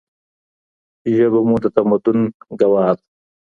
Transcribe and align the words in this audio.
ژبه 1.15 1.39
مو 1.47 1.55
د 1.63 1.65
تمدن 1.75 2.19
ګواه 2.59 2.91
ده. 2.97 3.03